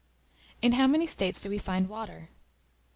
In 0.63 0.71
how 0.71 0.87
many 0.87 1.05
states 1.05 1.39
do 1.41 1.47
we 1.47 1.59
find 1.59 1.87
Water? 1.87 2.29